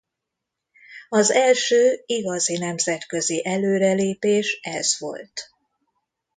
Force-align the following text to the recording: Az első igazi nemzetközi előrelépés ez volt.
Az 1.09 1.31
első 1.31 2.03
igazi 2.05 2.57
nemzetközi 2.57 3.45
előrelépés 3.45 4.59
ez 4.61 4.95
volt. 4.99 5.49